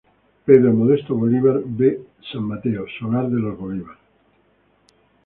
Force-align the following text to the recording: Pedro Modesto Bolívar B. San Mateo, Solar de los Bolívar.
Pedro 0.45 0.73
Modesto 0.73 1.13
Bolívar 1.15 1.61
B. 1.63 2.01
San 2.31 2.41
Mateo, 2.45 2.87
Solar 2.97 3.29
de 3.29 3.39
los 3.39 3.55
Bolívar. 3.55 3.97